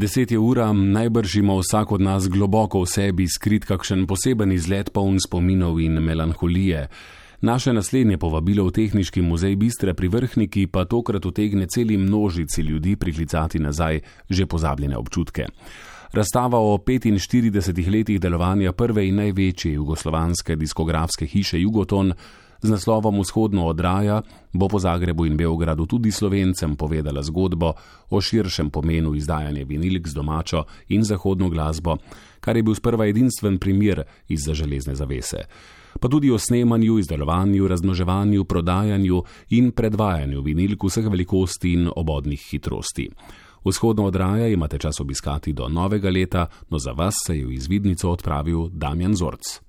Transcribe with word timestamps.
Deset 0.00 0.30
je 0.32 0.38
ura, 0.38 0.72
najbrž 0.72 1.34
ima 1.36 1.54
vsak 1.54 1.92
od 1.92 2.00
nas 2.00 2.28
globoko 2.28 2.80
v 2.80 2.86
sebi 2.88 3.26
skrit 3.28 3.66
kakšen 3.68 4.06
poseben 4.08 4.52
izlet 4.52 4.88
poln 4.96 5.18
spominov 5.20 5.76
in 5.80 6.00
melanholije. 6.00 6.86
Naše 7.44 7.74
naslednje 7.76 8.16
povabilo 8.16 8.64
v 8.64 8.72
Tehnički 8.72 9.20
muzej 9.20 9.56
Bistre 9.60 9.92
pri 9.94 10.08
Vrhniki 10.08 10.66
pa 10.72 10.86
tokrat 10.88 11.26
utegne 11.26 11.66
celi 11.68 12.00
množici 12.00 12.62
ljudi 12.62 12.96
priklicati 12.96 13.58
nazaj 13.58 14.00
že 14.30 14.46
pozabljene 14.46 14.96
občutke. 14.96 15.46
Razstava 16.12 16.58
o 16.58 16.78
45 16.78 17.92
letih 17.92 18.20
delovanja 18.20 18.72
prve 18.72 19.04
in 19.08 19.20
največje 19.20 19.72
jugoslovanske 19.72 20.56
diskografske 20.56 21.26
hiše 21.26 21.60
Jugoton 21.60 22.12
z 22.62 22.70
naslovom 22.70 23.20
Vzhodno 23.20 23.66
odraja 23.66 24.22
bo 24.52 24.68
po 24.68 24.78
Zagrebu 24.78 25.26
in 25.26 25.36
Beogradu 25.36 25.86
tudi 25.86 26.12
slovencem 26.12 26.76
povedala 26.76 27.22
zgodbo 27.22 27.72
o 28.10 28.20
širšem 28.20 28.70
pomenu 28.70 29.14
izdajanja 29.14 29.64
vinilk 29.64 30.08
z 30.08 30.14
domačo 30.14 30.64
in 30.88 31.04
zahodno 31.04 31.48
glasbo, 31.48 31.96
kar 32.40 32.56
je 32.56 32.62
bil 32.62 32.74
sprva 32.74 33.06
edinstven 33.06 33.58
primer 33.58 34.04
izza 34.28 34.54
železne 34.54 34.94
zavese. 34.94 35.44
Pa 36.00 36.08
tudi 36.08 36.30
o 36.30 36.38
snemanju, 36.38 36.98
izdelovanju, 36.98 37.68
razmnoževanju, 37.68 38.44
prodajanju 38.44 39.22
in 39.50 39.70
predvajanju 39.72 40.42
vinilk 40.42 40.84
vseh 40.84 41.06
velikosti 41.10 41.72
in 41.72 41.88
obodnih 41.96 42.40
hitrosti. 42.50 43.10
Vzhodno 43.64 44.04
odraja 44.04 44.48
imate 44.48 44.78
čas 44.78 45.00
obiskati 45.00 45.52
do 45.52 45.68
novega 45.68 46.10
leta, 46.10 46.46
no 46.70 46.78
za 46.78 46.92
vas 46.92 47.14
se 47.26 47.38
je 47.38 47.46
v 47.46 47.52
izvidnico 47.52 48.10
odpravil 48.10 48.68
Damjan 48.72 49.14
Zorc. 49.14 49.60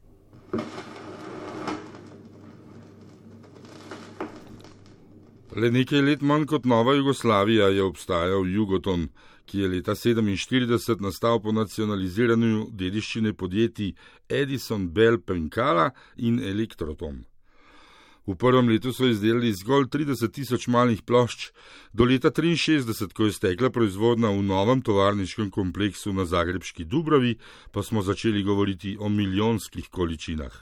Le 5.52 5.68
nekaj 5.68 6.00
let 6.00 6.22
manj 6.24 6.46
kot 6.48 6.66
Nova 6.66 6.94
Jugoslavija 6.96 7.66
je 7.68 7.84
obstajal 7.84 8.46
Jugoton, 8.48 9.10
ki 9.46 9.60
je 9.60 9.68
leta 9.68 9.92
1947 9.92 11.02
nastal 11.04 11.42
po 11.44 11.52
nacionaliziranju 11.52 12.70
dediščine 12.72 13.34
podjetij 13.34 13.92
Edison, 14.30 14.88
Bell, 14.96 15.20
Penkala 15.20 15.90
in 16.16 16.40
Elektroton. 16.40 17.26
V 18.28 18.38
prvem 18.40 18.70
letu 18.70 18.94
so 18.96 19.10
izdelali 19.12 19.52
zgolj 19.52 19.90
30 19.92 20.32
tisoč 20.32 20.70
malih 20.72 21.02
plošč, 21.04 21.50
do 21.92 22.08
leta 22.08 22.32
1963, 22.32 23.12
ko 23.12 23.28
je 23.28 23.36
stekla 23.36 23.74
proizvodnja 23.76 24.32
v 24.32 24.48
novem 24.48 24.80
tovarniškem 24.80 25.52
kompleksu 25.52 26.14
na 26.14 26.24
Zagrebski 26.26 26.86
Dubravi, 26.86 27.36
pa 27.72 27.84
smo 27.84 28.02
začeli 28.02 28.44
govoriti 28.44 28.96
o 29.00 29.10
milijonskih 29.10 29.92
količinah. 29.92 30.54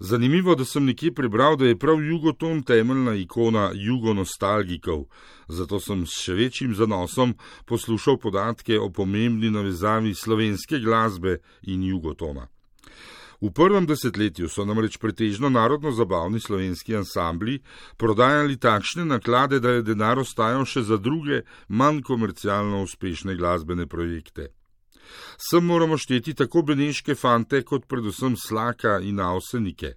Zanimivo, 0.00 0.54
da 0.54 0.64
sem 0.64 0.84
nekje 0.84 1.10
prebral, 1.14 1.56
da 1.56 1.66
je 1.66 1.78
prav 1.78 2.02
jugoton 2.04 2.62
temeljna 2.62 3.14
ikona 3.14 3.70
jugonostalgikov, 3.74 5.04
zato 5.48 5.80
sem 5.80 6.04
s 6.06 6.20
še 6.22 6.36
večjim 6.38 6.74
zanosom 6.74 7.34
poslušal 7.66 8.18
podatke 8.22 8.78
o 8.78 8.90
pomembni 8.90 9.50
navezavi 9.50 10.14
slovenske 10.14 10.78
glasbe 10.78 11.40
in 11.62 11.82
jugotona. 11.82 12.46
V 13.40 13.50
prvem 13.54 13.86
desetletju 13.86 14.48
so 14.50 14.64
namreč 14.66 14.96
pretežno 14.98 15.48
narodno 15.48 15.92
zabavni 15.94 16.40
slovenski 16.40 16.96
ansambli 16.96 17.60
prodajali 17.96 18.56
takšne 18.58 19.04
naklade, 19.04 19.60
da 19.60 19.76
je 19.76 19.82
denar 19.86 20.18
ostajal 20.18 20.66
še 20.66 20.82
za 20.82 20.98
druge, 20.98 21.42
manj 21.68 22.02
komercialno 22.02 22.82
uspešne 22.82 23.36
glasbene 23.38 23.86
projekte. 23.86 24.48
Sem 25.38 25.64
moramo 25.64 25.98
šteti 25.98 26.34
tako 26.34 26.62
beneške 26.62 27.14
fante, 27.14 27.62
kot 27.62 27.88
predvsem 27.88 28.36
slaka 28.36 28.98
in 29.00 29.20
avsenike. 29.20 29.96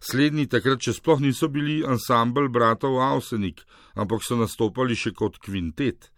Slednji 0.00 0.46
takrat 0.48 0.80
še 0.82 0.94
sploh 0.96 1.20
niso 1.20 1.48
bili 1.52 1.80
ansambl 1.84 2.48
bratov 2.52 2.96
Avsenik, 3.04 3.60
ampak 4.00 4.24
so 4.24 4.38
nastopali 4.40 4.96
še 4.96 5.12
kot 5.16 5.36
kvintet. 5.44 6.08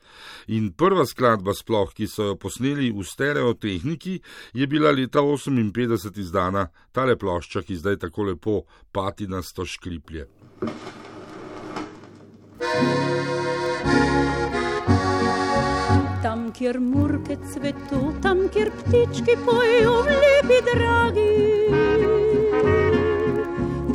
In 0.54 0.70
prva 0.76 1.06
skladba 1.08 1.54
sploh, 1.56 1.90
ki 1.96 2.06
so 2.06 2.30
jo 2.30 2.36
posneli 2.38 2.90
v 2.92 3.04
stereotehniki, 3.06 4.18
je 4.54 4.68
bila 4.68 4.92
leta 4.92 5.24
58 5.24 6.20
izdana, 6.22 6.68
tale 6.92 7.16
plošča, 7.16 7.64
ki 7.66 7.80
zdaj 7.80 8.02
tako 8.06 8.30
lepo 8.30 8.56
pati 8.92 9.26
na 9.26 9.42
sto 9.42 9.66
škriplje. 16.22 16.52
kjer 16.52 16.80
murke 16.80 17.36
cvetu, 17.52 18.12
tam, 18.22 18.48
kjer 18.52 18.70
ptički 18.70 19.36
pojejo, 19.44 20.04
lepi 20.06 20.58
dragi. 20.74 21.32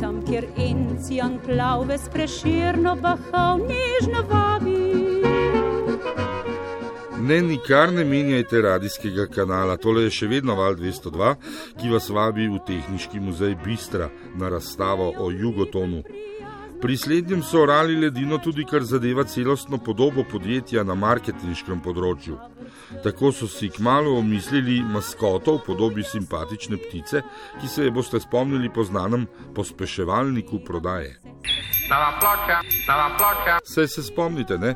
Tam, 0.00 0.22
kjer 0.26 0.46
encijan 0.56 1.38
plave 1.44 1.98
spreširno 1.98 2.96
bahal, 2.96 3.58
nežno 3.58 4.24
vabi. 4.28 4.98
Ne, 7.20 7.42
nikar 7.42 7.92
ne 7.92 8.04
menjajte 8.04 8.60
radijskega 8.62 9.26
kanala, 9.26 9.76
tole 9.76 10.02
je 10.06 10.10
še 10.10 10.26
vedno 10.30 10.54
Val 10.54 10.76
202, 10.78 11.34
ki 11.80 11.90
vas 11.90 12.08
vabi 12.08 12.46
v 12.48 12.60
Tehnički 12.66 13.20
muzej 13.20 13.56
Bistra 13.64 14.08
na 14.38 14.48
razstavo 14.48 15.12
o 15.18 15.30
Jugotonu. 15.30 16.02
Pri 16.80 16.96
slednjem 16.96 17.42
so 17.42 17.62
orali 17.62 17.96
ledino 17.96 18.38
tudi 18.38 18.64
kar 18.64 18.84
zadeva 18.84 19.24
celostno 19.24 19.78
podobo 19.78 20.24
podjetja 20.30 20.84
na 20.84 20.94
marketinškem 20.94 21.80
področju. 21.82 22.36
Tako 23.02 23.32
so 23.34 23.48
si 23.50 23.70
kmalo 23.74 24.14
omislili 24.18 24.78
maskoto 24.86 25.56
v 25.58 25.64
podobi 25.66 26.04
simpatične 26.06 26.78
ptice, 26.78 27.22
ki 27.60 27.68
se 27.68 27.88
je 27.88 27.90
boste 27.90 28.20
spomnili 28.22 28.70
po 28.70 28.84
znanem 28.86 29.26
pospeševalniku 29.54 30.62
prodaje. 30.64 31.18
Saj 33.64 33.88
se 33.88 34.02
spomnite, 34.02 34.58
ne? 34.58 34.74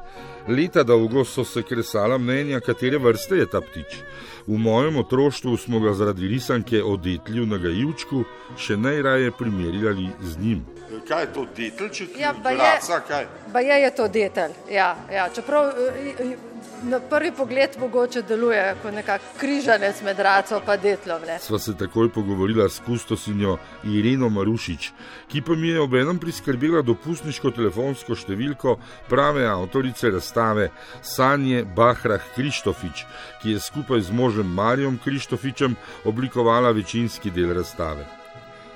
Leta 0.49 0.83
dolgo 0.83 1.25
so 1.25 1.45
se 1.45 1.63
kresala 1.63 2.19
mnenja, 2.19 2.61
katere 2.61 2.99
vrste 2.99 3.37
je 3.37 3.47
ta 3.47 3.61
ptič. 3.61 3.99
V 4.47 4.59
mojem 4.59 4.97
otroštvu 4.97 5.57
smo 5.57 5.81
ga 5.81 5.93
zaradi 5.95 6.29
risanke 6.29 6.83
o 6.83 6.97
detlju 6.97 7.47
na 7.47 7.59
gajivčku 7.63 8.25
še 8.59 8.77
najraje 8.77 9.31
primerjali 9.39 10.09
z 10.21 10.39
njim. 10.39 10.65
Kaj 11.09 11.23
je 11.23 11.33
to 11.35 11.47
detelj? 11.57 12.09
Ja, 12.19 12.35
pa 12.43 13.61
je, 13.61 13.81
je 13.83 13.91
to 13.95 14.09
detelj. 14.09 14.57
Ja, 14.71 14.97
ja. 15.13 15.29
Čeprav 15.35 15.71
eh, 15.71 16.35
na 16.83 17.01
prvi 17.01 17.33
pogled 17.33 17.71
mogoče 17.81 18.23
deluje 18.23 18.75
kot 18.83 18.95
nekakšen 18.95 19.39
križanec 19.41 20.03
med 20.03 20.19
raco 20.19 20.57
in 20.59 20.81
detlom. 20.83 21.23
Ne. 21.27 21.39
Sva 21.39 21.59
se 21.59 21.75
takoj 21.79 22.09
pogovorila 22.13 22.69
s 22.69 22.81
kustosinjo 22.87 23.57
Irino 23.85 24.29
Marušič, 24.29 24.91
ki 25.29 25.43
pa 25.43 25.55
mi 25.55 25.69
je 25.69 25.81
obenem 25.81 26.19
priskrbela 26.19 26.83
dopustniško 26.83 27.51
telefonsko 27.51 28.15
številko 28.15 28.77
prave 29.09 29.47
avtorice 29.47 30.11
razstave 30.33 30.71
Sanje 31.03 31.65
Bahrah 31.77 32.21
Krištofič, 32.35 33.05
ki 33.43 33.51
je 33.51 33.61
skupaj 33.61 34.01
z 34.01 34.13
možem 34.13 34.47
Marijom 34.47 34.99
Krištofičem 35.05 35.77
oblikovala 36.05 36.71
večinski 36.71 37.31
del 37.31 37.53
razstave. 37.55 38.07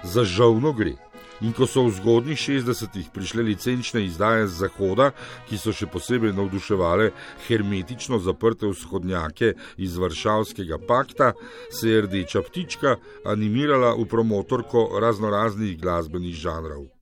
Za 0.02 0.24
žalno 0.24 0.72
gre. 0.72 0.96
In 1.40 1.52
ko 1.52 1.66
so 1.66 1.84
v 1.84 1.92
zgodnjih 1.92 2.38
60-ih 2.38 3.10
prišle 3.12 3.42
licenčne 3.42 4.04
izdaje 4.04 4.46
z 4.48 4.56
Zahoda, 4.56 5.10
ki 5.48 5.58
so 5.60 5.72
še 5.72 5.86
posebej 5.86 6.32
navduševale 6.32 7.10
hermetično 7.48 8.18
zaprte 8.18 8.66
vzhodnjake 8.66 9.52
iz 9.76 10.00
Varšavskega 10.00 10.80
pakta, 10.88 11.32
se 11.70 11.92
je 11.92 12.02
rdeča 12.08 12.40
ptička 12.40 12.96
animirala 13.24 13.92
v 14.00 14.08
promotorko 14.08 14.96
raznoraznih 15.00 15.76
glasbenih 15.76 16.36
žanrov. 16.36 16.95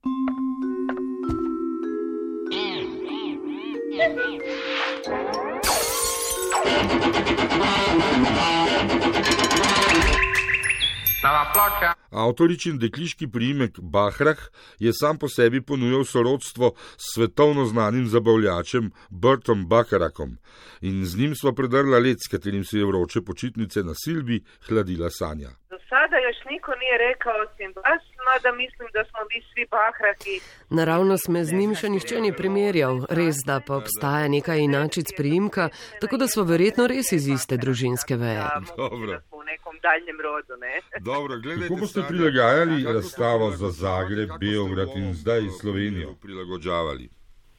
Nova 11.44 11.53
ploča. 11.53 12.03
Avtoričin 12.15 12.79
dekliški 12.79 13.27
priimek 13.29 13.81
Bahrah 13.81 14.39
je 14.79 14.93
sam 14.93 15.19
po 15.19 15.29
sebi 15.29 15.61
ponujal 15.61 16.05
sorodstvo 16.05 16.73
s 16.77 17.15
svetovno 17.15 17.65
znanim 17.65 18.07
zabavljačem 18.07 18.91
Bertom 19.11 19.67
Bakarakom 19.69 20.39
in 20.81 21.05
z 21.07 21.19
njim 21.19 21.35
sva 21.35 21.53
predrla 21.53 21.99
let, 21.99 22.19
s 22.21 22.31
katerim 22.31 22.65
si 22.65 22.79
je 22.79 22.87
vroče 22.87 23.23
počitnice 23.27 23.83
na 23.83 23.95
Silbi 23.95 24.45
hladila 24.69 25.11
sanja. 25.11 25.51
Do 25.71 25.78
sada 25.91 26.16
još 26.27 26.39
niko 26.51 26.72
nije 26.83 26.97
rekao 27.09 27.34
osim 27.45 27.72
vas, 27.77 28.03
mada 28.27 28.57
mislim 28.57 28.89
da 28.97 29.05
smo 29.05 29.21
vi 29.31 29.39
svi 29.51 29.67
Bahrahi. 29.71 30.37
Naravno 30.71 31.19
sme 31.19 31.45
z 31.45 31.53
njim 31.53 31.75
še 31.75 31.89
nihče 31.89 32.21
ni 32.21 32.33
primerjal, 32.33 33.07
res 33.10 33.37
da 33.47 33.60
pa 33.67 33.77
obstaja 33.77 34.28
nekaj 34.28 34.59
inačic 34.59 35.17
priimka, 35.17 35.69
tako 36.01 36.17
da 36.17 36.28
smo 36.28 36.43
verjetno 36.45 36.87
res 36.87 37.13
iz 37.13 37.28
iste 37.28 37.57
družinske 37.57 38.17
veje. 38.17 38.49
Dobro 38.77 39.22
nekom 39.55 39.75
daljnjem 39.87 40.19
rodu. 40.27 40.55
Ne? 40.65 40.75
Dobro, 41.01 41.39
gledajte, 41.45 41.69
Kako 41.69 41.81
boste 41.81 42.01
prilagajali 42.09 42.84
razstavo 42.95 43.51
za 43.51 43.71
Zagreb, 43.71 44.30
Beograd 44.41 44.89
in 44.97 45.15
zdaj 45.15 45.42
Slovenijo? 45.60 46.15
Prilagođavali. 46.22 47.09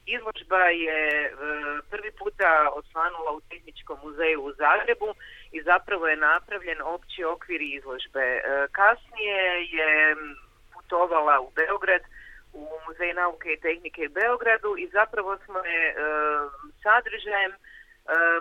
Izložba 0.06 0.64
je 0.86 1.26
e, 1.26 1.32
prvi 1.92 2.12
puta 2.20 2.70
osvanula 2.80 3.32
u 3.38 3.42
Tehničkom 3.50 3.98
muzeju 4.04 4.40
u 4.44 4.54
Zagrebu 4.54 5.10
i 5.52 5.62
zapravo 5.62 6.08
je 6.08 6.18
napravljen 6.18 6.82
opći 6.82 7.24
okvir 7.24 7.62
izložbe. 7.62 8.26
E, 8.38 8.42
kasnije 8.72 9.42
je 9.76 10.16
putovala 10.74 11.40
u 11.40 11.50
Beograd, 11.56 12.02
u 12.54 12.62
Muzej 12.88 13.14
nauke 13.14 13.50
i 13.54 13.62
tehnike 13.66 14.02
u 14.10 14.14
Beogradu 14.20 14.76
i 14.78 14.86
zapravo 14.98 15.38
smo 15.46 15.60
je 15.60 15.84
e, 15.90 15.96
sadržajem 16.84 17.52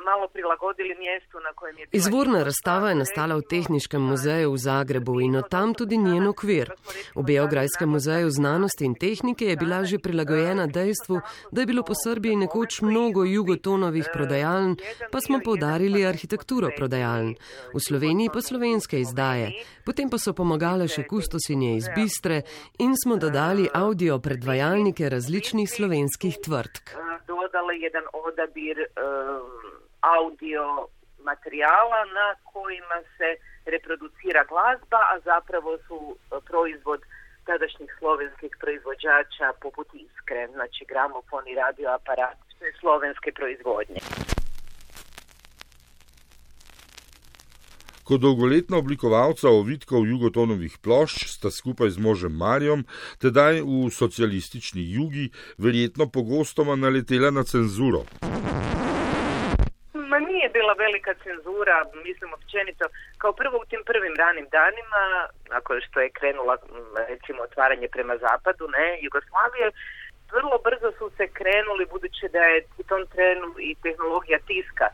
malo 0.04 0.28
prilagodili 0.28 0.94
mjestu 0.98 1.40
na 1.40 1.52
kojem 1.52 1.78
je 1.78 1.86
Izvorna 1.92 2.42
razstava 2.42 2.88
je 2.88 2.94
nastala 2.94 3.36
v 3.36 3.42
Tehničkem 3.50 4.02
muzeju 4.02 4.52
v 4.52 4.58
Zagrebu 4.58 5.20
in 5.20 5.36
od 5.36 5.48
tam 5.48 5.74
tudi 5.74 5.96
njen 5.96 6.26
okvir. 6.26 6.72
V 7.14 7.22
Beograjskem 7.22 7.88
muzeju 7.88 8.30
znanosti 8.30 8.84
in 8.84 8.94
tehnike 8.94 9.44
je 9.44 9.56
bila 9.56 9.84
že 9.84 9.98
prilagojena 9.98 10.66
dejstvu, 10.66 11.20
da 11.52 11.60
je 11.60 11.66
bilo 11.66 11.82
po 11.82 11.92
Srbiji 12.04 12.36
nekoč 12.36 12.82
mnogo 12.82 13.24
jugotonovih 13.24 14.08
prodajaln, 14.12 14.76
pa 15.12 15.20
smo 15.20 15.40
povdarili 15.44 16.06
arhitekturo 16.06 16.68
prodajaln. 16.76 17.34
V 17.74 17.80
Sloveniji 17.80 18.28
pa 18.34 18.40
slovenske 18.40 19.00
izdaje. 19.00 19.52
Potem 19.84 20.10
pa 20.10 20.18
so 20.18 20.32
pomagale 20.32 20.88
še 20.88 21.06
kustosinje 21.08 21.76
iz 21.76 21.88
Bistre 21.96 22.42
in 22.78 22.92
smo 23.04 23.16
dodali 23.16 23.68
audio 23.74 24.18
predvajalnike 24.18 25.08
različnih 25.08 25.70
slovenskih 25.70 26.36
tvrtk 26.44 27.04
dodali 27.26 27.80
jedan 27.80 28.04
odabir 28.12 28.78
um, 28.78 29.53
audio 30.16 30.64
materijala 31.28 32.00
na 32.18 32.28
kojima 32.52 32.98
se 33.16 33.28
reproducira 33.74 34.44
glazba, 34.52 35.00
a 35.12 35.14
zapravo 35.30 35.78
su 35.86 35.96
uh, 35.96 36.16
proizvod 36.48 37.00
tadašnjih 37.46 37.90
slovenskih 37.98 38.52
proizvođača 38.60 39.46
poput 39.62 39.88
Iskre, 39.94 40.48
znači 40.52 40.84
gramofon 40.88 41.48
i 41.48 41.54
radioaparat, 41.54 42.38
slovenske 42.80 43.32
proizvodnje. 43.32 44.00
Kot 48.04 48.20
dolgoletna 48.20 48.76
oblikovalca 48.76 49.48
ovitkov 49.48 50.06
jugotonovih 50.06 50.78
plošč 50.82 51.24
sta 51.26 51.50
skupaj 51.50 51.90
z 51.90 51.98
možem 51.98 52.36
Marjom, 52.36 52.84
tedaj 53.18 53.62
v 53.64 53.88
socialistični 53.90 54.84
jugi, 54.92 55.30
verjetno 55.58 56.10
pogostoma 56.12 56.76
naletela 56.76 57.30
na 57.30 57.44
cenzuro. 57.44 58.04
Nije 60.44 60.60
bila 60.62 60.74
velika 60.86 61.12
cenzura, 61.24 61.76
mislim 62.08 62.30
općenito, 62.32 62.84
kao 63.18 63.32
prvo 63.32 63.56
u 63.58 63.68
tim 63.70 63.82
prvim 63.90 64.14
ranim 64.22 64.46
danima, 64.58 65.02
nakon 65.54 65.76
što 65.86 66.00
je 66.00 66.16
krenula 66.18 66.56
recimo 67.12 67.40
otvaranje 67.42 67.88
prema 67.96 68.14
zapadu, 68.24 68.64
ne, 68.76 68.88
Jugoslavije, 69.06 69.66
vrlo 70.36 70.56
brzo 70.66 70.88
su 70.98 71.06
se 71.16 71.26
krenuli, 71.38 71.90
budući 71.94 72.26
da 72.34 72.42
je 72.52 72.58
u 72.80 72.82
tom 72.90 73.02
trenu 73.12 73.48
i 73.68 73.70
tehnologija 73.84 74.38
tiska 74.48 74.86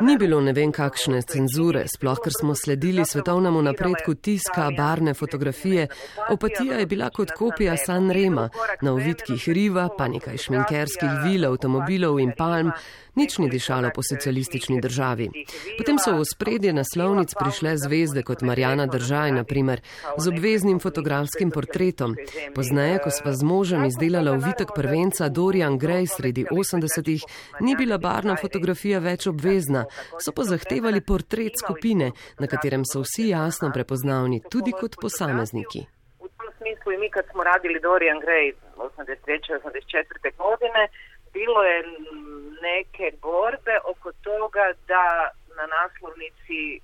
Ni 0.00 0.18
bilo 0.18 0.40
ne 0.40 0.52
vem 0.52 0.72
kakšne 0.72 1.22
cenzure, 1.22 1.86
sploh 1.88 2.18
ker 2.24 2.34
smo 2.40 2.54
sledili 2.54 3.04
svetovnemu 3.04 3.62
napredku 3.62 4.14
tiska, 4.14 4.68
barne 4.76 5.14
fotografije. 5.14 5.86
Opatija 6.30 6.76
je 6.78 6.86
bila 6.86 7.08
kot 7.10 7.30
kopija 7.30 7.76
San 7.76 8.10
Rema, 8.10 8.48
na 8.82 8.92
ovitkih 8.92 9.48
riva, 9.48 9.88
pa 9.98 10.08
nekaj 10.08 10.36
šminkerskih 10.44 11.16
vil, 11.24 11.48
avtomobilov 11.48 12.20
in 12.20 12.32
palm. 12.38 12.72
Nič 13.16 13.38
ni 13.38 13.48
dišalo 13.48 13.90
po 13.96 14.02
socialistični 14.04 14.76
državi. 14.80 15.30
Potem 15.78 15.96
so 15.96 16.12
v 16.20 16.24
spredje 16.28 16.72
naslovnic 16.76 17.32
prišle 17.32 17.72
zvezde 17.80 18.20
kot 18.20 18.44
Marjana 18.44 18.84
Držaj, 18.84 19.32
naprimer, 19.32 19.80
z 20.20 20.24
obveznim 20.28 20.76
fotografskim 20.84 21.48
portretom. 21.48 22.12
Pozneje, 22.52 23.00
ko 23.00 23.08
sva 23.08 23.32
z 23.32 23.40
možem 23.40 23.88
izdelala 23.88 24.36
uvitek 24.36 24.76
prvenca 24.76 25.32
Dorian 25.32 25.80
Gray 25.80 26.04
sredi 26.04 26.44
80-ih, 26.44 27.24
ni 27.64 27.72
bila 27.72 27.96
barna 27.96 28.36
fotografija 28.36 29.00
več 29.00 29.24
obvezna, 29.32 29.86
so 30.20 30.36
pa 30.36 30.44
zahtevali 30.44 31.00
portret 31.00 31.56
skupine, 31.56 32.12
na 32.36 32.46
katerem 32.52 32.84
so 32.84 33.00
vsi 33.00 33.32
jasno 33.32 33.72
prepoznavni, 33.72 34.44
tudi 34.52 34.76
kot 34.76 35.00
posamezniki. 35.00 35.88
V 36.20 36.28
tem 36.36 36.52
smislu, 36.60 37.00
mi, 37.00 37.08
kad 37.08 37.24
smo 37.32 37.40
radili 37.48 37.80
Dorian 37.80 38.20
Gray 38.20 38.52
83-84 38.76 40.36
godine, 40.36 40.82
bilo 41.32 41.62
je 41.62 41.78
neke 42.68 43.16
borbe 43.22 43.74
oko 43.92 44.12
toga 44.12 44.64
da 44.88 45.30
na 45.58 45.66
naslovnici 45.76 46.60
e, 46.76 46.78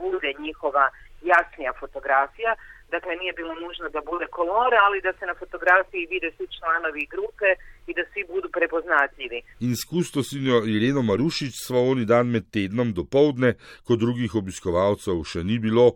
bude 0.00 0.30
njihova 0.38 0.90
jasnija 1.22 1.72
fotografija. 1.80 2.54
Dakle, 2.94 3.16
nije 3.16 3.32
bilo 3.32 3.54
nužno 3.54 3.88
da 3.88 4.00
bude 4.10 4.26
kolore, 4.26 4.76
ali 4.86 5.00
da 5.06 5.12
se 5.18 5.24
na 5.26 5.34
fotografiji 5.34 6.10
vide 6.10 6.28
svi 6.36 6.46
članovi 6.56 7.06
grupe 7.14 7.48
i 7.86 7.92
da 7.94 8.02
svi 8.12 8.22
budu 8.32 8.48
prepoznatljivi. 8.56 9.38
In 9.60 9.72
s 9.76 9.84
kustosinjo 9.90 10.56
Ireno 10.74 11.02
Marušič 11.02 11.54
sva 11.66 11.80
oni 11.92 12.04
dan 12.04 12.26
med 12.34 12.44
tednom 12.54 12.92
do 12.92 13.04
povdne, 13.04 13.54
ko 13.86 13.96
drugih 13.96 14.34
obiskovalcev 14.34 15.24
še 15.24 15.40
ni 15.44 15.56
bilo, 15.58 15.86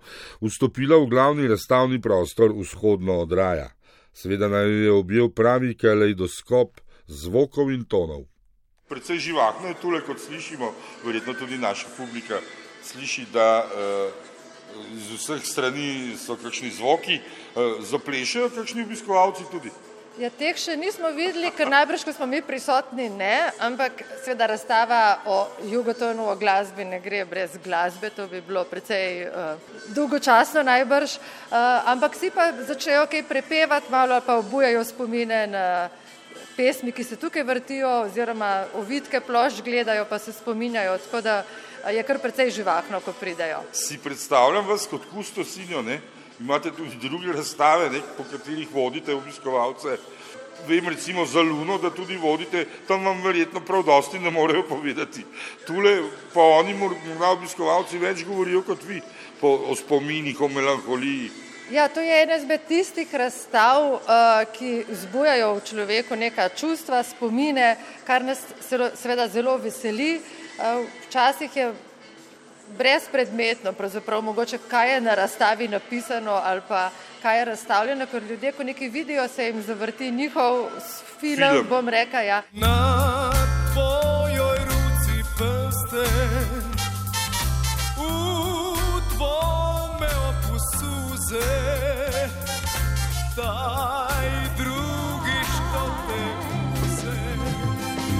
vstopila 0.41 0.97
v 1.03 1.11
glavni 1.13 1.49
razstavni 1.53 2.01
prostor 2.01 2.57
vzhodno 2.57 3.21
od 3.27 3.33
raja. 3.33 3.69
Seveda 4.17 4.49
naj 4.49 4.73
je 4.85 4.93
objel 4.93 5.29
pravi 5.29 5.77
kaleidoskop 5.77 6.81
zvokov 7.08 7.70
in 7.73 7.85
tonov. 7.85 8.26
Predvsej 8.87 9.19
živahno 9.19 9.69
je 9.69 9.81
tole, 9.82 10.00
kot 10.06 10.20
slišimo, 10.20 10.70
verjetno 11.05 11.35
tudi 11.35 11.58
naša 11.58 11.91
publika 11.97 12.38
sliši, 12.87 13.26
da 13.32 13.67
uh, 13.67 14.12
iz 14.94 15.11
vseh 15.11 15.43
strani 15.43 16.14
so 16.19 16.37
kakšni 16.38 16.70
zvoki, 16.70 17.19
uh, 17.19 17.82
zaplešajo 17.82 18.50
kakšni 18.55 18.87
obiskovalci 18.87 19.50
tudi. 19.50 19.75
Ja, 20.17 20.31
teh 20.32 20.56
še 20.56 20.79
nismo 20.81 21.11
videli, 21.12 21.50
ker 21.53 21.69
najbrž, 21.69 22.06
ko 22.06 22.12
smo 22.17 22.25
mi 22.31 22.38
prisotni, 22.41 23.11
ne, 23.12 23.50
ampak 23.61 23.99
seveda 24.25 24.47
razstava 24.49 25.00
o 25.29 25.43
jugotonu, 25.69 26.31
o 26.32 26.37
glasbi 26.41 26.87
ne 26.88 27.02
gre 27.05 27.26
brez 27.29 27.59
glasbe, 27.61 28.09
to 28.17 28.25
bi 28.31 28.41
bilo 28.41 28.62
precej 28.64 29.26
uh, 29.29 29.69
dolgočasno 29.93 30.62
najbrž, 30.64 31.19
uh, 31.19 31.91
ampak 31.93 32.17
si 32.17 32.31
pa 32.32 32.49
začejo 32.55 33.05
kaj 33.12 33.26
prepevati, 33.29 33.93
malo 33.93 34.23
pa 34.25 34.38
obujajo 34.41 34.87
spomine 34.88 35.44
na 35.52 35.67
pesmi, 36.56 36.93
ki 36.93 37.05
se 37.05 37.17
tukaj 37.17 37.44
vrtijo, 37.44 37.91
oziroma 38.06 38.67
ovitke 38.75 39.20
plošč 39.20 39.62
gledajo, 39.64 40.05
pa 40.08 40.19
se 40.19 40.32
spominjajo, 40.32 40.99
tako 41.05 41.20
da 41.20 41.44
je 41.93 42.03
kar 42.03 42.19
precej 42.19 42.50
živahno, 42.50 43.00
ko 43.00 43.12
pridejo. 43.12 43.62
Si 43.73 43.99
predstavljam 43.99 44.67
vas 44.67 44.87
kot 44.91 45.08
kustosinjo, 45.12 45.82
ne? 45.82 46.00
imate 46.41 46.70
tudi 46.70 47.08
druge 47.08 47.32
razstave, 47.32 47.91
ne? 47.91 48.00
po 48.17 48.25
katerih 48.31 48.69
vodite 48.73 49.14
obiskovalce. 49.14 49.99
Vem 50.67 50.88
recimo 50.88 51.26
za 51.26 51.41
Luno, 51.41 51.79
da 51.79 51.91
tudi 51.91 52.17
vodite, 52.17 52.64
tam 52.88 53.05
vam 53.05 53.23
verjetno 53.23 53.61
prav 53.61 53.82
dosti 53.82 54.19
ne 54.19 54.31
morejo 54.31 54.62
povedati. 54.69 55.25
Tule 55.67 56.02
pa 56.35 56.41
oni 56.41 56.75
morda 56.75 57.31
obiskovalci 57.31 57.99
več 57.99 58.25
govorijo 58.25 58.62
kot 58.62 58.85
vi 58.88 59.00
po, 59.41 59.52
o 59.69 59.76
spominih, 59.76 60.41
o 60.41 60.49
melanholiji. 60.49 61.31
Ja, 61.71 61.89
to 61.89 62.01
je 62.01 62.23
ena 62.23 62.37
izmed 62.37 62.61
tistih 62.69 63.15
razstav, 63.15 63.93
uh, 63.93 64.01
ki 64.55 64.85
vzbujajo 64.89 65.55
v 65.55 65.65
človeku 65.67 66.17
neka 66.17 66.49
čustva, 66.49 67.03
spomine, 67.03 67.77
kar 68.07 68.25
nas 68.25 68.39
seveda 68.95 69.27
zelo 69.29 69.57
veseli. 69.59 70.21
Uh, 70.59 70.87
včasih 71.09 71.57
je 71.57 71.73
brezpredmetno, 72.79 73.73
pravzaprav 73.73 74.23
mogoče, 74.23 74.59
kaj 74.71 74.95
je 74.95 75.00
na 75.00 75.14
razstavi 75.14 75.69
napisano 75.69 76.40
ali 76.45 76.62
pa 76.69 76.90
kaj 77.23 77.38
je 77.38 77.45
razstavljeno, 77.45 78.07
ker 78.07 78.23
ljudje, 78.23 78.52
ko 78.52 78.62
nekaj 78.62 78.88
vidijo, 78.88 79.29
se 79.29 79.47
jim 79.47 79.62
zavrti 79.62 80.11
njihov 80.11 80.69
film, 81.21 81.50
film. 81.50 81.67
bom 81.69 81.88
rekel. 81.88 82.25
Ja. 82.25 82.43
Na 82.52 82.96
suze 91.26 92.28
taj 93.37 94.28
drugi 94.56 95.40
što 95.45 95.83
te 96.06 96.23
uze 96.83 97.18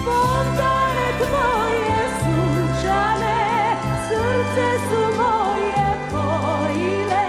Fondane 0.05 1.09
tvoje 1.19 1.99
sunčane 2.21 3.77
srce 4.09 4.79
su 4.89 5.01
moje 5.23 5.87
pojile 6.11 7.27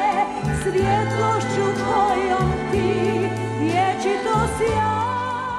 svjetlošću 0.63 1.83
tvojom 1.83 2.51
ti 2.71 3.29
vječito 3.59 4.47
sjaj 4.57 4.96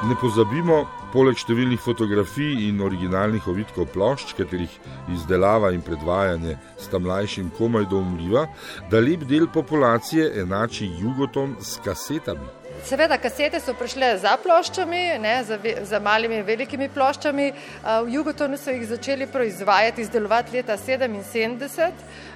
Ne 0.06 0.14
pozabimo, 0.14 0.84
poleg 1.10 1.40
številnih 1.42 1.80
fotografij 1.82 2.68
in 2.68 2.78
originalnih 2.86 3.48
ovitkov 3.50 3.88
plošč, 3.90 4.30
katerih 4.38 4.76
izdelava 5.10 5.72
in 5.74 5.82
predvajanje 5.82 6.54
sta 6.78 7.00
mlajšim 7.02 7.48
komaj 7.58 7.88
doumljiva, 7.90 8.44
da 8.92 9.02
lep 9.02 9.26
del 9.26 9.48
populacije 9.50 10.28
enači 10.44 10.86
jugoton 11.00 11.56
s 11.58 11.82
kasetami. 11.82 12.46
Seveda, 12.86 13.18
kasete 13.18 13.58
so 13.58 13.74
prišle 13.74 14.12
za 14.22 14.36
ploščami, 14.38 15.00
ne, 15.18 15.34
za, 15.44 15.58
za 15.82 15.98
malimi 15.98 16.38
in 16.38 16.46
velikimi 16.46 16.86
ploščami. 16.94 17.48
V 17.82 18.14
Jugotonu 18.14 18.56
so 18.56 18.70
jih 18.70 18.86
začeli 18.86 19.26
proizvajati, 19.26 20.06
izdelovati 20.06 20.54
leta 20.56 20.76
1977 20.78 21.90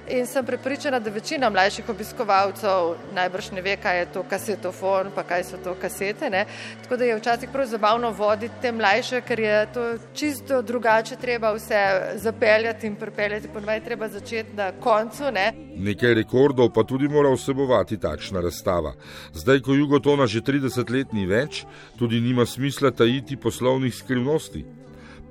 in 0.09 0.25
sem 0.25 0.45
prepričana, 0.45 0.99
da 0.99 1.09
večina 1.09 1.49
mlajših 1.49 1.89
obiskovalcev 1.89 2.95
najbrž 3.15 3.51
ne 3.51 3.61
ve, 3.61 3.77
kaj 3.77 3.99
je 3.99 4.05
to 4.13 4.23
kasetofon, 4.29 5.11
pa 5.15 5.23
kaj 5.23 5.43
so 5.43 5.57
to 5.63 5.75
kasete. 5.81 6.29
Ne. 6.29 6.45
Tako 6.83 6.97
da 6.97 7.05
je 7.05 7.17
včasih 7.17 7.49
prav 7.53 7.67
zabavno 7.67 8.11
voditi 8.11 8.53
te 8.61 8.71
mlajše, 8.71 9.21
ker 9.21 9.39
je 9.39 9.65
to 9.73 9.85
čisto 10.13 10.61
drugače, 10.61 11.15
treba 11.15 11.53
vse 11.53 11.83
zapeljati 12.15 12.87
in 12.87 12.95
pripeljati, 12.95 13.47
ponovadi 13.53 13.85
treba 13.85 14.09
začeti 14.09 14.55
na 14.55 14.71
koncu. 14.71 15.31
Ne. 15.31 15.51
Nekaj 15.77 16.13
rekordov 16.13 16.73
pa 16.73 16.83
tudi 16.83 17.07
mora 17.07 17.33
vsebovati 17.33 17.97
takšna 17.97 18.41
razstava. 18.41 18.93
Zdaj, 19.33 19.59
ko 19.59 19.73
Jugotona 19.73 20.27
že 20.27 20.41
30 20.41 20.91
let 20.91 21.13
ni 21.13 21.25
več, 21.25 21.65
tudi 21.99 22.21
nima 22.21 22.45
smisla 22.45 22.91
tajiti 22.91 23.37
poslovnih 23.37 23.95
skrivnosti. 23.95 24.82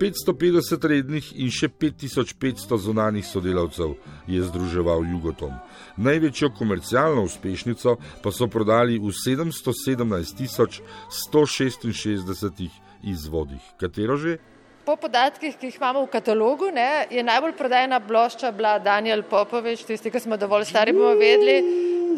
550 0.02 0.88
rednih 0.90 1.26
in 1.38 1.50
še 1.54 1.68
5500 1.71 2.78
zunanih 2.82 3.26
sodelavcev 3.26 3.94
je 4.26 4.42
združeval 4.49 5.06
Jugoton. 5.06 5.54
Največjo 5.97 6.50
komercialno 6.59 7.23
uspešnico 7.28 7.97
pa 8.23 8.32
so 8.35 8.49
prodali 8.50 8.99
v 8.99 9.14
717 9.14 10.82
166 11.30 12.68
izvodih. 13.02 13.62
Katero 13.78 14.16
že? 14.18 14.38
Po 14.82 14.97
podatkih, 14.99 15.54
ki 15.54 15.71
jih 15.71 15.78
imamo 15.78 16.02
v 16.02 16.11
katalogu, 16.11 16.73
ne, 16.75 17.06
je 17.06 17.23
najbolj 17.23 17.54
prodajna 17.54 18.00
plošča 18.02 18.50
bila 18.50 18.80
Daniel 18.82 19.23
Popovič, 19.23 19.87
tisti, 19.87 20.11
ki 20.11 20.18
smo 20.18 20.35
dovolj 20.35 20.66
stari, 20.66 20.90
bomo 20.90 21.14
vedeli, 21.14 21.62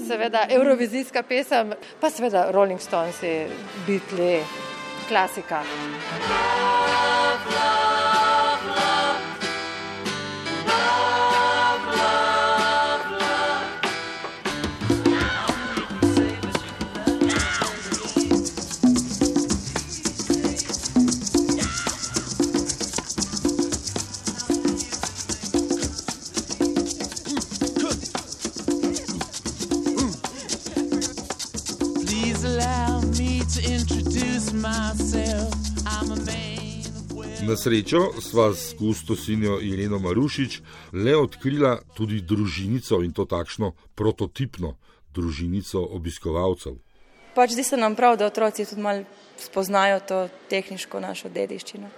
seveda 0.00 0.48
Eurovizijska 0.48 1.22
pesem, 1.28 1.76
pa 2.00 2.08
seveda 2.08 2.48
Rolling 2.56 2.80
Stones, 2.80 3.20
Beatles, 3.84 4.73
clásica. 5.04 5.62
Srečo 37.64 38.20
sva 38.20 38.52
s 38.52 38.76
kustosinjo 38.76 39.56
Ireno 39.62 39.98
Marušič 39.98 40.60
le 40.92 41.16
odkrila 41.16 41.78
tudi 41.96 42.20
družinico 42.20 43.00
in 43.00 43.12
to 43.16 43.24
takšno 43.24 43.72
prototipno 43.96 44.74
družinico 45.14 45.80
obiskovalcev. 45.96 46.76
Pač 47.34 47.54
zdi 47.56 47.64
se 47.64 47.76
nam 47.80 47.96
prav, 47.96 48.18
da 48.20 48.28
otroci 48.28 48.66
tudi 48.68 48.82
malo 48.84 49.04
spoznajo 49.40 50.00
to 50.04 50.18
tehniško 50.52 51.00
našo 51.00 51.30
dediščino. 51.32 51.88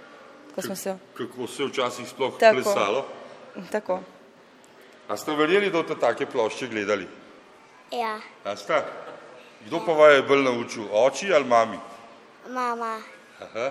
Se... 0.57 0.95
Kako 1.13 1.47
se 1.47 1.63
je 1.63 1.67
včasih 1.67 2.07
sploh 2.09 2.39
tako, 2.39 2.55
plesalo? 2.55 3.03
Tako. 3.71 3.99
A 5.07 5.17
ste 5.17 5.35
verjeli, 5.35 5.69
da 5.69 5.83
boste 5.83 5.99
take 5.99 6.25
plošče 6.25 6.67
gledali? 6.71 7.05
Ja. 7.91 8.15
A 8.43 8.55
ste? 8.55 8.79
Kdo 9.67 9.83
pa 9.85 9.93
vas 9.99 10.15
je 10.15 10.23
bolj 10.23 10.47
naučil, 10.47 10.87
oči 10.91 11.29
ali 11.33 11.45
mami? 11.45 11.77
Mama. 12.49 12.95
Aha. 13.43 13.69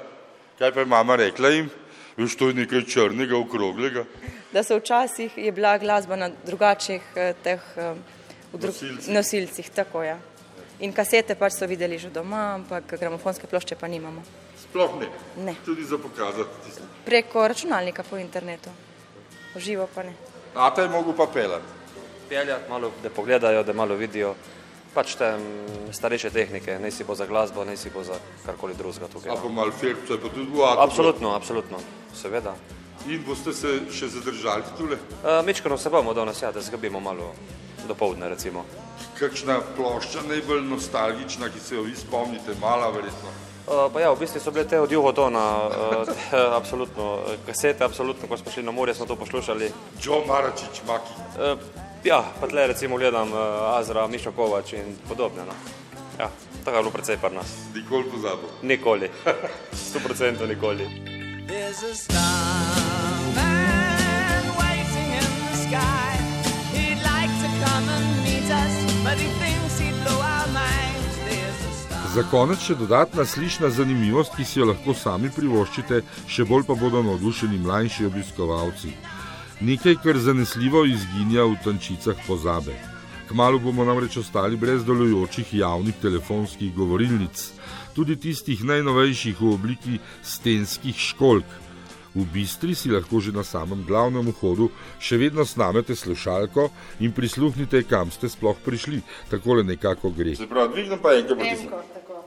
Kaj 0.58 0.72
pa 0.72 0.80
je 0.80 0.86
mama 0.86 1.16
rekla 1.16 1.48
jim? 1.48 1.70
Veš, 2.16 2.36
to 2.36 2.48
je 2.48 2.54
nekaj 2.54 2.86
črnega, 2.88 3.36
okroglega. 3.36 4.04
Da 4.52 4.62
so 4.62 4.78
včasih 4.78 5.36
je 5.36 5.52
bila 5.52 5.78
glasba 5.78 6.16
na 6.16 6.30
drugačnih 6.46 7.02
eh, 7.16 7.34
teh 7.44 7.60
eh, 7.76 7.94
dru 8.52 8.72
nosilcih. 8.72 9.14
nosilcih, 9.14 9.70
tako 9.70 10.02
je. 10.02 10.08
Ja. 10.08 10.18
In 10.80 10.92
kasete 10.92 11.34
pač 11.34 11.56
so 11.56 11.66
videli 11.66 11.98
že 11.98 12.10
doma, 12.10 12.54
ampak 12.54 12.96
gramofonske 13.00 13.46
plošče 13.46 13.76
pa 13.76 13.88
nimamo. 13.88 14.22
Sploh 14.60 14.98
ne? 15.00 15.08
Ne. 15.44 15.54
Tudi 15.64 15.84
za 15.84 15.98
pokazati 15.98 16.64
tisto? 16.64 16.84
Preko 17.04 17.48
računalnika 17.48 18.02
po 18.02 18.16
internetu. 18.16 18.70
Živo 19.56 19.88
pa 19.94 20.02
ne. 20.02 20.12
A 20.54 20.70
te 20.74 20.82
je 20.82 20.88
mogo 20.88 21.12
pa 21.12 21.26
pelati? 21.32 21.64
Peljati 22.28 22.70
malo, 22.70 22.92
da 23.02 23.10
pogledajo, 23.10 23.62
da 23.62 23.72
malo 23.72 23.94
vidijo 23.94 24.34
pač 24.96 25.12
te 25.20 25.28
starejše 25.92 26.32
tehnike, 26.32 26.78
ne 26.80 26.90
si 26.90 27.04
bo 27.04 27.14
za 27.14 27.28
glasbo, 27.28 27.64
ne 27.68 27.76
si 27.76 27.92
bo 27.92 28.00
za 28.04 28.16
karkoli 28.46 28.74
drugega 28.78 29.10
tukaj. 29.12 29.36
Ampak 29.36 29.52
malo 29.52 29.72
filmce 29.76 30.16
pa 30.16 30.32
tudi 30.32 30.48
v 30.48 30.64
avtu? 30.64 30.82
Absolutno, 30.88 31.34
absolutno, 31.36 31.80
seveda. 32.16 32.56
In 33.06 33.22
boste 33.22 33.52
se 33.54 33.84
še 33.92 34.08
zadržali 34.16 34.64
tule? 34.78 34.96
Uh, 35.20 35.44
Mičkano 35.46 35.76
se 35.78 35.92
bomo 35.92 36.16
danes, 36.16 36.40
ja, 36.42 36.50
da 36.50 36.64
zgabimo 36.64 37.00
malo 37.00 37.34
do 37.86 37.94
povdne 37.94 38.32
recimo. 38.32 38.64
Kakšna 39.20 39.60
plošča 39.76 40.24
najbolj 40.26 40.64
nostalgična, 40.66 41.52
ki 41.52 41.60
se 41.60 41.76
jo 41.76 41.84
vi 41.86 41.94
spomnite, 41.94 42.56
mala 42.60 42.88
verjetno? 42.90 43.30
Uh, 43.66 43.86
pa 43.92 44.00
ja, 44.00 44.10
v 44.14 44.24
bistvu 44.24 44.40
so 44.40 44.50
bile 44.54 44.64
te 44.66 44.80
od 44.80 44.90
Juhotona, 44.90 45.44
uh, 45.68 46.14
absolutno, 46.58 47.20
kasete, 47.46 47.84
absolutno, 47.84 48.26
ko 48.26 48.40
smo 48.40 48.50
šli 48.50 48.66
na 48.66 48.74
morje, 48.74 48.96
smo 48.96 49.06
to 49.06 49.18
poslušali. 49.20 49.70
Joe 50.02 50.24
Maračič, 50.26 50.82
Maki. 50.88 51.14
Uh, 51.36 51.85
Ja, 52.06 52.24
pa 52.40 52.46
tle 52.46 52.66
recimo 52.66 52.96
gledam 52.96 53.32
uh, 53.32 53.38
Azra, 53.78 54.06
Mišo 54.06 54.32
Kovač 54.32 54.72
in 54.72 54.94
podobno. 55.08 55.42
No. 55.44 55.52
Ja, 56.18 56.30
tako 56.64 56.76
je 56.76 56.82
bilo 56.82 56.90
precej 56.90 57.16
par 57.18 57.32
nas. 57.32 57.54
Nikoli 57.74 58.04
pozabil. 58.10 58.48
Nikoli. 58.62 59.10
100% 59.94 60.48
nikoli. 60.48 60.86
Za 72.14 72.22
konec 72.30 72.58
še 72.62 72.74
dodatna 72.74 73.24
slišna 73.24 73.70
zanimivost, 73.70 74.36
ki 74.36 74.44
si 74.44 74.62
jo 74.62 74.70
lahko 74.70 74.94
sami 74.94 75.34
privoščite, 75.34 76.02
še 76.30 76.46
bolj 76.46 76.70
pa 76.70 76.78
bodo 76.78 77.02
navdušeni 77.02 77.58
mlajši 77.66 78.06
obiskovalci 78.06 78.94
nekaj, 79.60 79.94
kar 80.02 80.18
zanesljivo 80.18 80.84
izginja 80.84 81.44
v 81.44 81.56
tančicah 81.64 82.16
pozabe. 82.26 82.74
Kmalo 83.28 83.58
bomo 83.58 83.84
namreč 83.84 84.16
ostali 84.16 84.56
brez 84.56 84.84
delujočih 84.84 85.54
javnih 85.54 85.94
telefonskih 86.02 86.74
govorilnic, 86.74 87.50
tudi 87.94 88.16
tistih 88.16 88.64
najnovejših 88.64 89.40
v 89.40 89.54
obliki 89.54 89.98
stenskih 90.22 90.98
školk. 90.98 91.44
V 92.16 92.24
bistri 92.32 92.74
si 92.74 92.88
lahko 92.88 93.20
že 93.20 93.32
na 93.32 93.44
samem 93.44 93.82
glavnem 93.84 94.30
vhodu 94.30 94.70
še 95.00 95.18
vedno 95.20 95.44
snamete 95.44 95.96
slušalko 95.96 96.70
in 97.00 97.12
prisluhnite, 97.12 97.82
kam 97.84 98.10
ste 98.10 98.28
sploh 98.28 98.56
prišli. 98.64 99.02
Tako 99.28 99.60
le 99.60 99.64
nekako 99.64 100.10
gre. 100.16 100.36
Se 100.36 100.48
pravi, 100.48 100.72
dvignem 100.72 101.02
pa 101.02 101.12
enkrat, 101.12 101.36
pa 101.36 102.22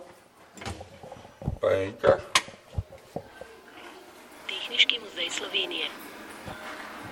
Pa 1.62 1.74
enkrat. 1.74 2.22
Tehniški 4.46 5.02
muzej 5.02 5.30
Slovenije. 5.32 6.09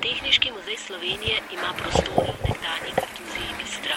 Tehniški 0.08 0.52
muzej 0.56 0.78
Slovenije 0.88 1.36
ima 1.56 1.72
prostore 1.80 2.32
v 2.40 2.44
nekdanji 2.48 2.92
kartuziji 3.00 3.52
Bistra. 3.60 3.96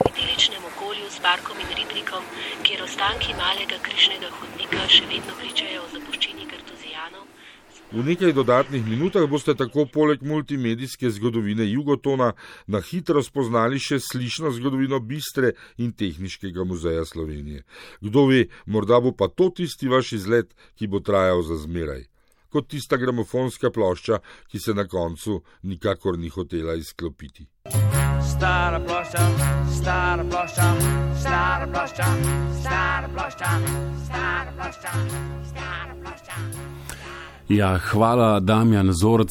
V 0.00 0.04
idiličnem 0.12 0.64
okolju 0.70 1.06
s 1.10 1.18
parkom 1.24 1.56
in 1.64 1.70
ribnikom, 1.78 2.24
kjer 2.64 2.82
ostanki 2.82 3.32
malega 3.40 3.78
križnega 3.86 4.28
hodnika 4.36 4.84
še 4.96 5.08
vedno 5.12 5.32
pričajo 5.40 5.86
o 5.86 5.88
zapuščini 5.94 6.44
kartuzijanov. 6.52 7.24
V 7.96 8.04
nekaj 8.10 8.36
dodatnih 8.40 8.84
minutah 8.92 9.24
boste 9.24 9.56
tako 9.56 9.86
poleg 9.96 10.20
multimedijske 10.20 11.14
zgodovine 11.16 11.64
Jugotona 11.70 12.34
na 12.66 12.84
hitro 12.84 13.24
spoznali 13.24 13.80
še 13.80 14.02
slišno 14.12 14.52
zgodovino 14.60 15.00
Bistre 15.00 15.56
in 15.80 15.96
Tehniškega 15.96 16.68
muzeja 16.68 17.08
Slovenije. 17.08 17.64
Kdo 18.04 18.28
ve, 18.28 18.46
morda 18.66 19.00
bo 19.00 19.16
pa 19.16 19.32
to 19.32 19.48
tisti 19.48 19.88
vaš 19.88 20.12
izlet, 20.20 20.52
ki 20.76 20.92
bo 20.92 21.00
trajal 21.00 21.40
za 21.40 21.56
zmeraj 21.64 22.11
kot 22.52 22.68
tista 22.68 22.96
gramofonska 22.96 23.70
plošča, 23.70 24.18
ki 24.48 24.58
se 24.60 24.74
na 24.74 24.84
koncu 24.88 25.40
nikakor 25.62 26.18
ni 26.18 26.28
hotela 26.28 26.74
izklopiti. 26.74 27.46
Stara 28.30 28.80
plošča, 28.80 29.24
stara 29.80 30.24
plošča, 30.30 30.68
stara 31.20 31.66
plošča, 31.72 32.08
stara 32.60 33.08
plošča, 33.14 33.50
stara 34.04 34.52
plošča, 34.56 34.92
stara 35.50 35.94
plošča. 36.02 37.01
Ja, 37.48 37.78
hvala, 37.78 38.40
Damjan 38.40 38.92
Zorc. 38.92 39.30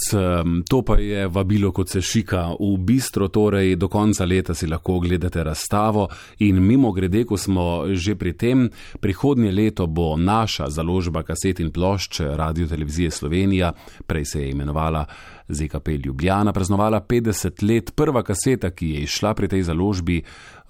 To 0.70 0.82
pa 0.82 0.96
je 0.96 1.28
vabilo, 1.28 1.72
kot 1.72 1.90
se 1.90 2.02
šika 2.02 2.50
v 2.60 2.76
bistro, 2.78 3.28
torej 3.28 3.76
do 3.76 3.88
konca 3.88 4.26
leta 4.26 4.54
si 4.54 4.68
lahko 4.68 4.98
ogledate 5.00 5.44
razstavo. 5.44 6.08
In 6.40 6.60
mimo 6.60 6.92
grede, 6.92 7.24
ko 7.26 7.38
smo 7.38 7.88
že 7.96 8.16
pri 8.16 8.34
tem, 8.34 8.70
prihodnje 9.00 9.52
leto 9.52 9.88
bo 9.88 10.18
naša 10.18 10.70
založba 10.70 11.24
kaset 11.24 11.60
in 11.60 11.72
plošč 11.72 12.20
Radio 12.36 12.68
Televizije 12.68 13.12
Slovenija, 13.12 13.72
prej 14.08 14.26
se 14.26 14.42
je 14.42 14.52
imenovala 14.52 15.06
ZKP 15.48 15.88
Ljubljana, 16.06 16.54
praznovala 16.54 17.02
50 17.02 17.64
let. 17.64 17.92
Prva 17.96 18.24
kaseta, 18.24 18.70
ki 18.70 18.90
je 18.90 19.02
išla 19.02 19.34
pri 19.34 19.48
tej 19.48 19.64
založbi, 19.64 20.22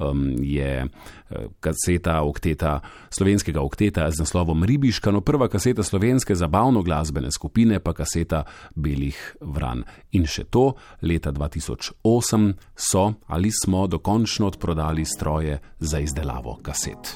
um, 0.01 0.35
je 0.41 0.83
uh, 0.83 1.37
kaseta 1.59 2.21
okteta, 2.21 2.79
slovenskega 3.09 3.61
okteta 3.61 4.11
z 4.11 4.19
naslovom 4.19 4.63
Ribiška, 4.63 5.11
no 5.11 5.21
prva 5.21 5.47
kaseta 5.47 5.83
slovenske 5.83 6.35
zabavno-glasbene 6.35 7.31
skupine 7.31 7.79
pa 7.79 7.93
kaseta 7.93 8.43
Belih 8.75 9.17
Vran. 9.41 9.83
In 10.11 10.27
še 10.27 10.43
to, 10.49 10.73
leta 11.01 11.31
2008 11.31 12.53
so 12.75 13.13
ali 13.27 13.49
smo 13.63 13.87
dokončno 13.87 14.47
odprodali 14.47 15.05
stroje 15.05 15.59
za 15.79 15.99
izdelavo 15.99 16.59
kaset. 16.61 17.09